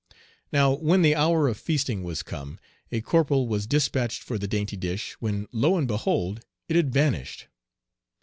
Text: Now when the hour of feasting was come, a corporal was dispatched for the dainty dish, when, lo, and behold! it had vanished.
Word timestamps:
Now 0.51 0.71
when 0.73 1.03
the 1.03 1.13
hour 1.15 1.47
of 1.47 1.59
feasting 1.59 2.01
was 2.03 2.23
come, 2.23 2.57
a 2.91 3.01
corporal 3.01 3.47
was 3.47 3.67
dispatched 3.67 4.23
for 4.23 4.39
the 4.39 4.47
dainty 4.47 4.75
dish, 4.75 5.13
when, 5.19 5.47
lo, 5.51 5.77
and 5.77 5.87
behold! 5.87 6.43
it 6.67 6.75
had 6.75 6.91
vanished. 6.91 7.45